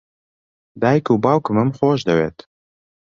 دایک 0.81 1.05
و 1.13 1.15
باوکمم 1.23 1.69
خۆش 1.77 1.99
دەوێن. 2.07 2.35